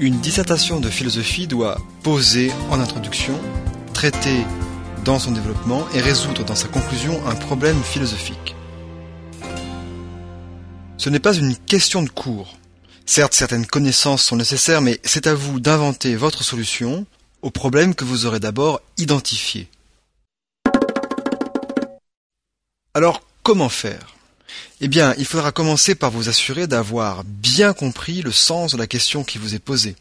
[0.00, 3.40] Une dissertation de philosophie doit poser en introduction,
[3.92, 4.44] traiter
[5.04, 8.56] dans son développement et résoudre dans sa conclusion un problème philosophique.
[10.98, 12.56] Ce n'est pas une question de cours.
[13.06, 17.06] Certes, certaines connaissances sont nécessaires, mais c'est à vous d'inventer votre solution
[17.42, 19.68] au problème que vous aurez d'abord identifié.
[22.94, 24.13] Alors, comment faire?
[24.80, 28.86] Eh bien, il faudra commencer par vous assurer d'avoir bien compris le sens de la
[28.86, 29.96] question qui vous est posée.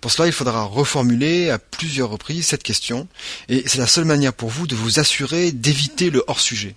[0.00, 3.08] Pour cela, il faudra reformuler à plusieurs reprises cette question,
[3.48, 6.74] et c'est la seule manière pour vous de vous assurer d'éviter le hors-sujet.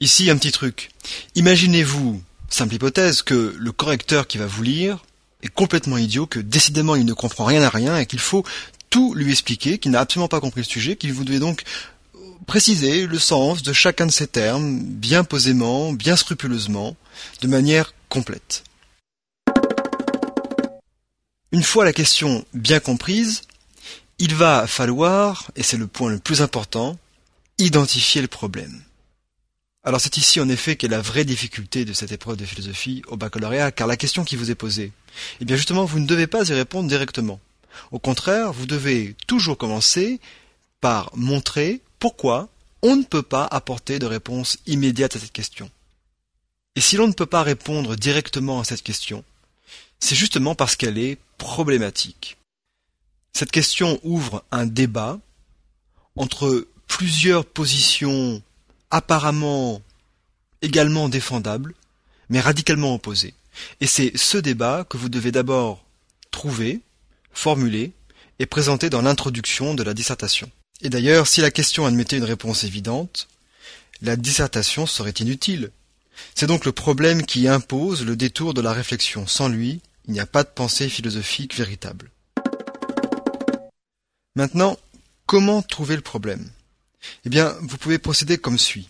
[0.00, 0.90] Ici, un petit truc.
[1.34, 2.22] Imaginez-vous
[2.54, 5.04] Simple hypothèse que le correcteur qui va vous lire
[5.42, 8.44] est complètement idiot, que décidément il ne comprend rien à rien et qu'il faut
[8.90, 11.64] tout lui expliquer, qu'il n'a absolument pas compris le sujet, qu'il vous devez donc
[12.44, 16.96] préciser le sens de chacun de ces termes, bien posément, bien scrupuleusement,
[17.40, 18.64] de manière complète.
[21.52, 23.42] Une fois la question bien comprise,
[24.18, 26.98] il va falloir, et c'est le point le plus important,
[27.58, 28.82] identifier le problème.
[29.84, 33.16] Alors c'est ici en effet qu'est la vraie difficulté de cette épreuve de philosophie au
[33.16, 34.92] baccalauréat, car la question qui vous est posée,
[35.40, 37.38] eh bien justement vous ne devez pas y répondre directement.
[37.90, 40.20] Au contraire, vous devez toujours commencer
[40.80, 42.50] par montrer pourquoi
[42.82, 45.70] on ne peut pas apporter de réponse immédiate à cette question.
[46.76, 49.24] Et si l'on ne peut pas répondre directement à cette question,
[50.00, 52.36] c'est justement parce qu'elle est problématique.
[53.32, 55.18] Cette question ouvre un débat
[56.14, 58.42] entre plusieurs positions
[58.90, 59.80] apparemment
[60.60, 61.72] également défendable,
[62.28, 63.32] mais radicalement opposé.
[63.80, 65.82] Et c'est ce débat que vous devez d'abord
[66.30, 66.82] trouver,
[67.32, 67.92] formuler
[68.40, 70.50] et présenter dans l'introduction de la dissertation.
[70.84, 73.26] Et d'ailleurs, si la question admettait une réponse évidente,
[74.02, 75.70] la dissertation serait inutile.
[76.34, 79.26] C'est donc le problème qui impose le détour de la réflexion.
[79.26, 82.10] Sans lui, il n'y a pas de pensée philosophique véritable.
[84.36, 84.76] Maintenant,
[85.24, 86.50] comment trouver le problème?
[87.24, 88.88] Eh bien, vous pouvez procéder comme suit.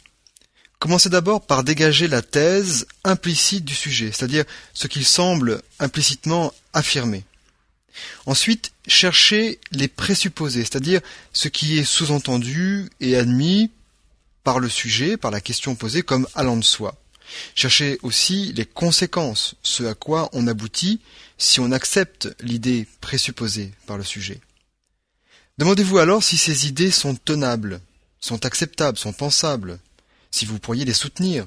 [0.80, 7.24] Commencez d'abord par dégager la thèse implicite du sujet, c'est-à-dire ce qu'il semble implicitement affirmer.
[8.26, 11.00] Ensuite, cherchez les présupposés, c'est-à-dire
[11.32, 13.70] ce qui est sous-entendu et admis
[14.42, 16.96] par le sujet, par la question posée comme allant de soi.
[17.54, 21.00] Cherchez aussi les conséquences, ce à quoi on aboutit
[21.38, 24.40] si on accepte l'idée présupposée par le sujet.
[25.58, 27.80] Demandez-vous alors si ces idées sont tenables,
[28.20, 29.78] sont acceptables, sont pensables,
[30.30, 31.46] si vous pourriez les soutenir,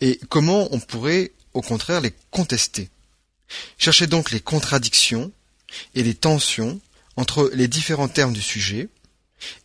[0.00, 2.90] et comment on pourrait au contraire les contester.
[3.78, 5.32] Cherchez donc les contradictions
[5.94, 6.80] et les tensions
[7.16, 8.88] entre les différents termes du sujet,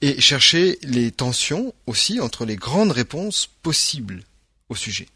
[0.01, 4.23] et cherchez les tensions aussi entre les grandes réponses possibles
[4.69, 5.07] au sujet.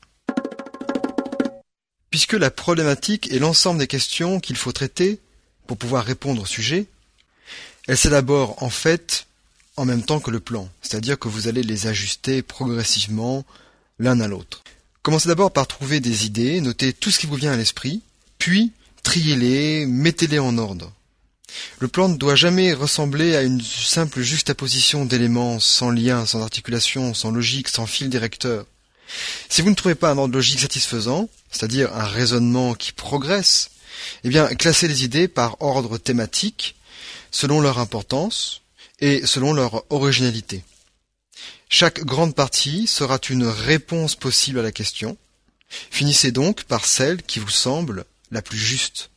[2.09, 5.19] Puisque la problématique est l'ensemble des questions qu'il faut traiter
[5.67, 6.85] pour pouvoir répondre au sujet,
[7.87, 9.27] elle s'élabore en fait
[9.75, 13.45] en même temps que le plan, c'est-à-dire que vous allez les ajuster progressivement
[13.99, 14.63] l'un à l'autre.
[15.03, 18.01] Commencez d'abord par trouver des idées, notez tout ce qui vous vient à l'esprit,
[18.39, 18.71] puis
[19.07, 20.91] triez-les, mettez-les en ordre.
[21.79, 27.13] Le plan ne doit jamais ressembler à une simple juxtaposition d'éléments sans lien, sans articulation,
[27.13, 28.65] sans logique, sans fil directeur.
[29.47, 33.69] Si vous ne trouvez pas un ordre logique satisfaisant, c'est-à-dire un raisonnement qui progresse,
[34.25, 36.75] eh bien, classez les idées par ordre thématique,
[37.31, 38.59] selon leur importance,
[38.99, 40.65] et selon leur originalité.
[41.69, 45.15] Chaque grande partie sera une réponse possible à la question.
[45.91, 49.11] Finissez donc par celle qui vous semble la plus juste.